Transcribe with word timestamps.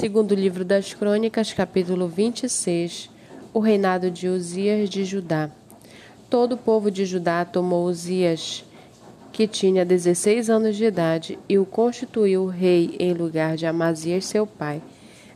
Segundo 0.00 0.34
livro 0.34 0.64
das 0.64 0.94
Crônicas, 0.94 1.52
capítulo 1.52 2.08
26, 2.08 3.10
o 3.52 3.58
reinado 3.58 4.10
de 4.10 4.28
Uzias 4.28 4.88
de 4.88 5.04
Judá. 5.04 5.50
Todo 6.30 6.54
o 6.54 6.56
povo 6.56 6.90
de 6.90 7.04
Judá 7.04 7.44
tomou 7.44 7.84
Uzias, 7.84 8.64
que 9.30 9.46
tinha 9.46 9.84
16 9.84 10.48
anos 10.48 10.74
de 10.78 10.86
idade, 10.86 11.38
e 11.46 11.58
o 11.58 11.66
constituiu 11.66 12.46
rei 12.46 12.96
em 12.98 13.12
lugar 13.12 13.58
de 13.58 13.66
Amazias, 13.66 14.24
seu 14.24 14.46
pai. 14.46 14.80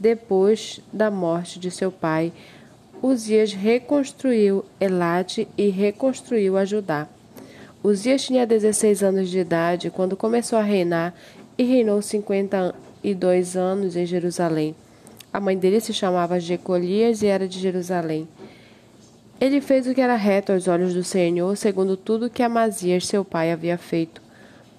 Depois 0.00 0.80
da 0.90 1.10
morte 1.10 1.58
de 1.58 1.70
seu 1.70 1.92
pai, 1.92 2.32
Uzias 3.02 3.52
reconstruiu 3.52 4.64
Elate 4.80 5.46
e 5.58 5.68
reconstruiu 5.68 6.56
a 6.56 6.64
Judá. 6.64 7.06
Uzias 7.84 8.24
tinha 8.24 8.46
16 8.46 9.02
anos 9.02 9.28
de 9.28 9.38
idade 9.38 9.90
quando 9.90 10.16
começou 10.16 10.58
a 10.58 10.62
reinar 10.62 11.14
e 11.58 11.62
reinou 11.62 12.00
50 12.00 12.74
e 13.06 13.14
dois 13.14 13.56
anos 13.56 13.94
em 13.94 14.04
Jerusalém. 14.04 14.74
A 15.32 15.38
mãe 15.38 15.56
dele 15.56 15.80
se 15.80 15.94
chamava 15.94 16.40
Jecolias 16.40 17.22
e 17.22 17.28
era 17.28 17.46
de 17.46 17.60
Jerusalém. 17.60 18.26
Ele 19.40 19.60
fez 19.60 19.86
o 19.86 19.94
que 19.94 20.00
era 20.00 20.16
reto 20.16 20.50
aos 20.50 20.66
olhos 20.66 20.92
do 20.92 21.04
Senhor, 21.04 21.56
segundo 21.56 21.96
tudo 21.96 22.28
que 22.28 22.42
Amazias, 22.42 23.06
seu 23.06 23.24
pai, 23.24 23.52
havia 23.52 23.78
feito. 23.78 24.20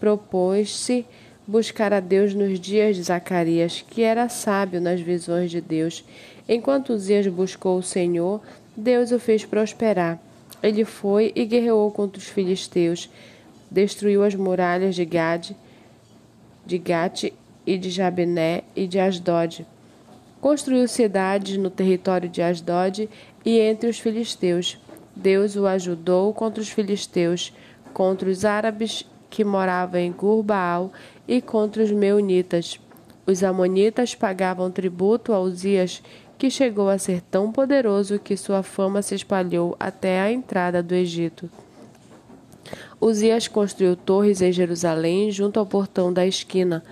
Propôs-se 0.00 1.04
buscar 1.46 1.92
a 1.92 2.00
Deus 2.00 2.32
nos 2.32 2.58
dias 2.58 2.96
de 2.96 3.02
Zacarias, 3.02 3.84
que 3.90 4.00
era 4.02 4.30
sábio 4.30 4.80
nas 4.80 5.02
visões 5.02 5.50
de 5.50 5.60
Deus. 5.60 6.02
Enquanto 6.48 6.94
Uzias 6.94 7.26
buscou 7.26 7.76
o 7.76 7.82
Senhor, 7.82 8.40
Deus 8.74 9.12
o 9.12 9.18
fez 9.18 9.44
prosperar. 9.44 10.18
Ele 10.62 10.86
foi 10.86 11.30
e 11.36 11.44
guerreou 11.44 11.90
contra 11.90 12.18
os 12.18 12.28
filisteus, 12.28 13.10
destruiu 13.70 14.24
as 14.24 14.34
muralhas 14.34 14.94
de 14.94 15.04
Gade, 15.04 15.54
de 16.64 16.78
Gate 16.78 17.30
e 17.66 17.78
de 17.78 17.90
Jabené 17.90 18.62
e 18.74 18.86
de 18.86 18.98
Asdod. 18.98 19.66
Construiu 20.40 20.86
cidades 20.86 21.56
no 21.56 21.70
território 21.70 22.28
de 22.28 22.42
Asdod 22.42 23.08
e 23.44 23.58
entre 23.58 23.88
os 23.88 23.98
filisteus. 23.98 24.78
Deus 25.16 25.56
o 25.56 25.66
ajudou 25.66 26.32
contra 26.34 26.60
os 26.62 26.68
filisteus, 26.68 27.52
contra 27.92 28.28
os 28.28 28.44
árabes 28.44 29.08
que 29.30 29.44
moravam 29.44 30.00
em 30.00 30.12
Gurbaal 30.12 30.92
e 31.26 31.40
contra 31.40 31.82
os 31.82 31.90
meunitas. 31.90 32.78
Os 33.26 33.42
amonitas 33.42 34.14
pagavam 34.14 34.70
tributo 34.70 35.32
a 35.32 35.40
Uzias, 35.40 36.02
que 36.36 36.50
chegou 36.50 36.88
a 36.88 36.98
ser 36.98 37.22
tão 37.22 37.50
poderoso 37.50 38.18
que 38.18 38.36
sua 38.36 38.62
fama 38.62 39.00
se 39.00 39.14
espalhou 39.14 39.74
até 39.80 40.20
a 40.20 40.30
entrada 40.30 40.82
do 40.82 40.94
Egito. 40.94 41.48
Uzias 43.00 43.48
construiu 43.48 43.96
torres 43.96 44.42
em 44.42 44.52
Jerusalém, 44.52 45.30
junto 45.30 45.58
ao 45.58 45.66
portão 45.66 46.12
da 46.12 46.26
esquina, 46.26 46.84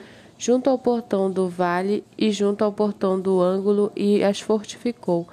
junto 0.44 0.68
ao 0.68 0.76
portão 0.76 1.30
do 1.30 1.48
vale 1.48 2.02
e 2.18 2.32
junto 2.32 2.64
ao 2.64 2.72
portão 2.72 3.20
do 3.20 3.40
ângulo 3.40 3.92
e 3.94 4.24
as 4.24 4.40
fortificou. 4.40 5.28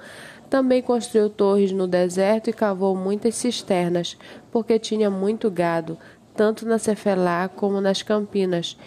Também 0.48 0.80
construiu 0.80 1.28
torres 1.28 1.72
no 1.72 1.88
deserto 1.88 2.48
e 2.48 2.52
cavou 2.52 2.94
muitas 2.94 3.34
cisternas, 3.34 4.16
porque 4.52 4.78
tinha 4.78 5.10
muito 5.10 5.50
gado, 5.50 5.98
tanto 6.32 6.64
na 6.64 6.78
Cefelá 6.78 7.48
como 7.48 7.80
nas 7.80 8.02
campinas. 8.02 8.78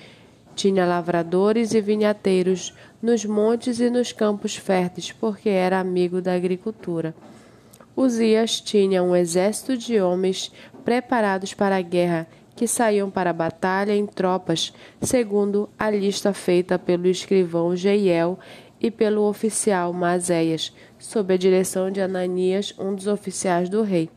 Tinha 0.56 0.86
lavradores 0.86 1.74
e 1.74 1.82
vinhateiros 1.82 2.74
nos 3.02 3.26
montes 3.26 3.82
e 3.82 3.90
nos 3.90 4.14
campos 4.14 4.56
férteis, 4.56 5.12
porque 5.12 5.50
era 5.50 5.78
amigo 5.78 6.22
da 6.22 6.34
agricultura. 6.34 7.14
Uzias 7.98 8.62
tinha 8.62 9.04
um 9.04 9.14
exército 9.14 9.76
de 9.76 10.00
homens 10.00 10.54
preparados 10.86 11.54
para 11.54 11.76
a 11.76 11.82
guerra 11.82 12.30
que 12.56 12.68
saíam 12.68 13.10
para 13.10 13.32
a 13.32 13.34
batalha 13.34 13.96
em 13.96 14.06
tropas, 14.06 14.74
segundo 15.02 15.70
a 15.78 15.90
lista 15.90 16.34
feita 16.34 16.78
pelo 16.78 17.08
escrivão 17.08 17.76
Jeiel 17.76 18.38
e 18.80 18.92
pelo 18.92 19.28
oficial 19.28 19.94
Mazéias, 19.94 20.74
sob 21.00 21.34
a 21.34 21.38
direção 21.38 21.90
de 21.90 22.02
Ananias, 22.02 22.74
um 22.78 22.94
dos 22.94 23.08
oficiais 23.08 23.70
do 23.70 23.82
rei. 23.82 24.10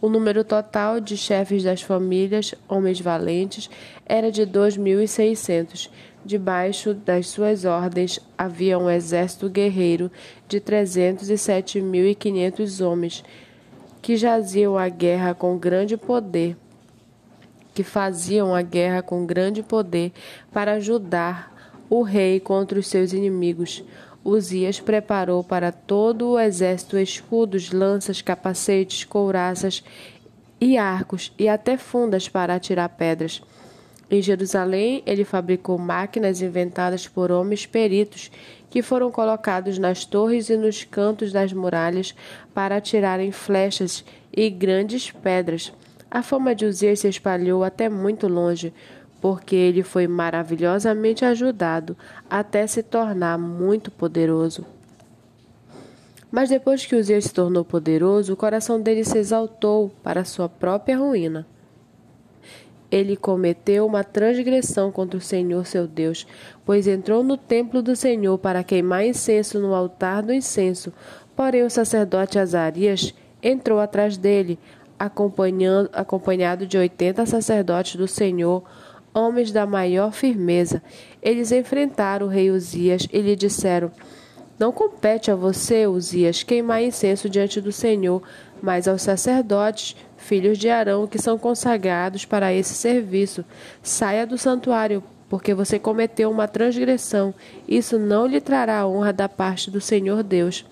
O 0.00 0.08
número 0.08 0.44
total 0.44 1.00
de 1.00 1.16
chefes 1.16 1.64
das 1.64 1.82
famílias, 1.82 2.54
homens 2.68 3.00
valentes, 3.00 3.68
era 4.04 4.30
de 4.30 4.44
dois 4.44 4.76
mil 4.76 5.02
e 5.02 5.08
seiscentos. 5.08 5.90
Debaixo 6.24 6.92
das 6.92 7.28
suas 7.28 7.64
ordens 7.64 8.20
havia 8.36 8.78
um 8.78 8.90
exército 8.90 9.48
guerreiro 9.48 10.10
de 10.48 10.60
trezentos 10.60 11.30
e 11.30 11.38
sete 11.38 11.80
mil 11.80 12.06
e 12.06 12.14
quinhentos 12.14 12.80
homens, 12.80 13.24
que 14.02 14.16
jaziam 14.16 14.76
a 14.76 14.88
guerra 14.88 15.34
com 15.34 15.56
grande 15.56 15.96
poder 15.96 16.56
que 17.76 17.84
faziam 17.84 18.54
a 18.54 18.62
guerra 18.62 19.02
com 19.02 19.26
grande 19.26 19.62
poder 19.62 20.10
para 20.50 20.72
ajudar 20.72 21.54
o 21.90 22.00
rei 22.00 22.40
contra 22.40 22.78
os 22.78 22.86
seus 22.86 23.12
inimigos. 23.12 23.84
Uzias 24.24 24.80
preparou 24.80 25.44
para 25.44 25.70
todo 25.70 26.30
o 26.30 26.40
exército 26.40 26.96
escudos, 26.96 27.70
lanças, 27.70 28.22
capacetes, 28.22 29.04
couraças 29.04 29.84
e 30.58 30.78
arcos, 30.78 31.34
e 31.38 31.50
até 31.50 31.76
fundas 31.76 32.30
para 32.30 32.54
atirar 32.54 32.88
pedras. 32.88 33.42
Em 34.10 34.22
Jerusalém, 34.22 35.02
ele 35.04 35.22
fabricou 35.22 35.76
máquinas 35.76 36.40
inventadas 36.40 37.06
por 37.06 37.30
homens 37.30 37.66
peritos 37.66 38.30
que 38.70 38.80
foram 38.80 39.10
colocados 39.10 39.76
nas 39.76 40.06
torres 40.06 40.48
e 40.48 40.56
nos 40.56 40.82
cantos 40.82 41.30
das 41.30 41.52
muralhas 41.52 42.14
para 42.54 42.76
atirarem 42.76 43.30
flechas 43.30 44.02
e 44.34 44.48
grandes 44.48 45.10
pedras. 45.10 45.74
A 46.16 46.22
fama 46.22 46.54
de 46.54 46.64
Uzias 46.64 47.00
se 47.00 47.08
espalhou 47.08 47.62
até 47.62 47.90
muito 47.90 48.26
longe, 48.26 48.72
porque 49.20 49.54
ele 49.54 49.82
foi 49.82 50.06
maravilhosamente 50.06 51.26
ajudado 51.26 51.94
até 52.30 52.66
se 52.66 52.82
tornar 52.82 53.36
muito 53.36 53.90
poderoso. 53.90 54.64
Mas 56.30 56.48
depois 56.48 56.86
que 56.86 56.96
Uzias 56.96 57.24
se 57.24 57.34
tornou 57.34 57.66
poderoso, 57.66 58.32
o 58.32 58.36
coração 58.36 58.80
dele 58.80 59.04
se 59.04 59.18
exaltou 59.18 59.92
para 60.02 60.24
sua 60.24 60.48
própria 60.48 60.96
ruína. 60.96 61.46
Ele 62.90 63.14
cometeu 63.14 63.84
uma 63.84 64.02
transgressão 64.02 64.90
contra 64.90 65.18
o 65.18 65.20
Senhor 65.20 65.66
seu 65.66 65.86
Deus, 65.86 66.26
pois 66.64 66.86
entrou 66.86 67.22
no 67.22 67.36
templo 67.36 67.82
do 67.82 67.94
Senhor 67.94 68.38
para 68.38 68.64
queimar 68.64 69.04
incenso 69.04 69.60
no 69.60 69.74
altar 69.74 70.22
do 70.22 70.32
incenso. 70.32 70.90
Porém, 71.36 71.62
o 71.62 71.68
sacerdote 71.68 72.38
Azarias 72.38 73.14
entrou 73.42 73.78
atrás 73.78 74.16
dele, 74.16 74.58
acompanhado 74.98 76.66
de 76.66 76.78
oitenta 76.78 77.26
sacerdotes 77.26 77.96
do 77.96 78.08
Senhor, 78.08 78.62
homens 79.12 79.50
da 79.50 79.66
maior 79.66 80.12
firmeza. 80.12 80.82
Eles 81.22 81.52
enfrentaram 81.52 82.26
o 82.26 82.28
rei 82.28 82.50
Uzias 82.50 83.08
e 83.12 83.20
lhe 83.20 83.34
disseram: 83.34 83.90
Não 84.58 84.70
compete 84.72 85.30
a 85.30 85.34
você, 85.34 85.86
Uzias, 85.86 86.42
queimar 86.42 86.82
incenso 86.82 87.28
diante 87.28 87.60
do 87.60 87.72
Senhor, 87.72 88.22
mas 88.62 88.86
aos 88.86 89.02
sacerdotes, 89.02 89.96
filhos 90.16 90.58
de 90.58 90.68
Arão, 90.68 91.06
que 91.06 91.18
são 91.18 91.38
consagrados 91.38 92.24
para 92.24 92.52
esse 92.52 92.74
serviço. 92.74 93.44
Saia 93.82 94.26
do 94.26 94.36
santuário, 94.36 95.02
porque 95.28 95.54
você 95.54 95.78
cometeu 95.78 96.30
uma 96.30 96.48
transgressão. 96.48 97.34
Isso 97.66 97.98
não 97.98 98.26
lhe 98.26 98.40
trará 98.40 98.86
honra 98.86 99.12
da 99.12 99.28
parte 99.28 99.70
do 99.70 99.80
Senhor 99.80 100.22
Deus. 100.22 100.64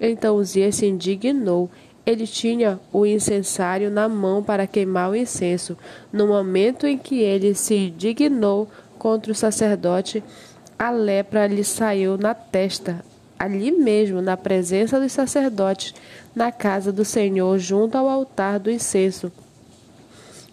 Então 0.00 0.36
Uzias 0.36 0.76
se 0.76 0.86
indignou 0.86 1.70
ele 2.04 2.26
tinha 2.26 2.80
o 2.92 3.04
incensário 3.04 3.90
na 3.90 4.08
mão 4.08 4.42
para 4.42 4.66
queimar 4.66 5.10
o 5.10 5.16
incenso. 5.16 5.76
No 6.12 6.26
momento 6.26 6.86
em 6.86 6.96
que 6.96 7.20
ele 7.20 7.54
se 7.54 7.90
dignou 7.90 8.68
contra 8.98 9.32
o 9.32 9.34
sacerdote, 9.34 10.22
a 10.78 10.90
lepra 10.90 11.46
lhe 11.46 11.62
saiu 11.62 12.16
na 12.16 12.34
testa, 12.34 13.04
ali 13.38 13.70
mesmo, 13.70 14.22
na 14.22 14.36
presença 14.36 14.98
dos 14.98 15.12
sacerdotes, 15.12 15.94
na 16.34 16.50
casa 16.50 16.90
do 16.92 17.04
Senhor, 17.04 17.58
junto 17.58 17.96
ao 17.96 18.08
altar 18.08 18.58
do 18.58 18.70
incenso. 18.70 19.30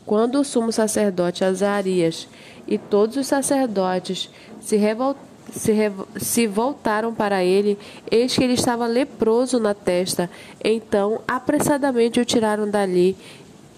Quando 0.06 0.40
o 0.40 0.44
sumo 0.44 0.72
sacerdote 0.72 1.44
Azarias 1.44 2.28
e 2.66 2.78
todos 2.78 3.18
os 3.18 3.28
sacerdotes 3.28 4.29
se 4.62 4.78
revoltaram, 4.78 5.26
se, 5.52 5.74
se 6.18 6.47
voltaram 6.47 7.13
para 7.13 7.44
ele, 7.44 7.78
eis 8.09 8.35
que 8.35 8.44
ele 8.44 8.53
estava 8.53 8.85
leproso 8.85 9.59
na 9.59 9.73
testa. 9.73 10.29
Então, 10.64 11.22
apressadamente 11.28 12.20
o 12.20 12.26
tiraram 12.26 12.70
dali, 12.70 13.16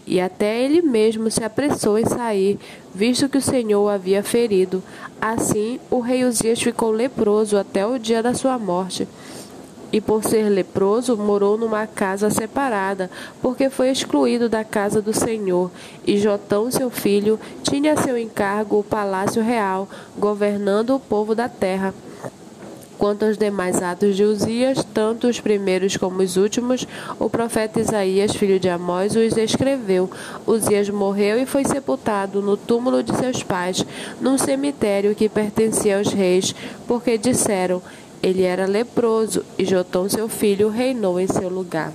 e 0.06 0.20
até 0.20 0.64
ele 0.64 0.82
mesmo 0.82 1.30
se 1.30 1.44
apressou 1.44 2.00
em 2.00 2.06
sair, 2.06 2.58
visto 2.96 3.30
que 3.30 3.38
o 3.38 3.42
Senhor 3.42 3.84
o 3.84 3.90
havia 3.90 4.24
ferido. 4.24 4.82
Assim, 5.22 5.80
o 5.92 6.00
rei 6.00 6.24
Uzias 6.24 6.62
ficou 6.62 6.92
leproso 6.92 7.58
até 7.58 7.86
o 7.86 8.00
dia 8.00 8.24
da 8.24 8.34
sua 8.34 8.58
morte 8.58 9.08
e 9.92 10.00
por 10.00 10.24
ser 10.24 10.50
leproso 10.50 11.18
morou 11.18 11.58
numa 11.58 11.88
casa 11.88 12.30
separada, 12.30 13.10
porque 13.42 13.70
foi 13.70 13.90
excluído 13.90 14.48
da 14.48 14.64
casa 14.64 15.02
do 15.02 15.14
Senhor. 15.14 15.72
E 16.06 16.18
Jotão, 16.18 16.70
seu 16.72 16.90
filho, 16.90 17.40
tinha 17.64 17.94
a 17.94 17.98
seu 17.98 18.18
encargo 18.18 18.80
o 18.80 18.84
palácio 18.84 19.42
real, 19.42 19.88
governando 20.18 20.96
o 20.96 21.00
povo 21.00 21.34
da 21.34 21.50
terra. 21.50 21.94
Quanto 23.00 23.24
aos 23.24 23.38
demais 23.38 23.82
atos 23.82 24.18
de 24.18 24.26
Uzias, 24.26 24.84
tanto 24.94 25.30
os 25.30 25.40
primeiros 25.40 25.96
como 25.96 26.22
os 26.22 26.36
últimos, 26.36 26.86
o 27.18 27.30
profeta 27.30 27.80
Isaías, 27.80 28.36
filho 28.36 28.60
de 28.60 28.68
Amós, 28.68 29.16
os 29.16 29.38
escreveu. 29.38 30.10
Uzias 30.46 30.90
morreu 30.90 31.40
e 31.40 31.46
foi 31.46 31.64
sepultado 31.64 32.42
no 32.42 32.58
túmulo 32.58 33.02
de 33.02 33.16
seus 33.16 33.42
pais, 33.42 33.86
num 34.20 34.38
cemitério 34.38 35.16
que 35.16 35.30
pertencia 35.30 35.98
aos 35.98 36.12
reis, 36.12 36.54
porque 36.86 37.18
disseram: 37.18 37.82
ele 38.22 38.44
era 38.44 38.66
leproso, 38.66 39.44
e 39.58 39.66
Jotão, 39.66 40.10
seu 40.10 40.28
filho, 40.28 40.70
reinou 40.70 41.20
em 41.20 41.28
seu 41.28 41.50
lugar. 41.50 41.94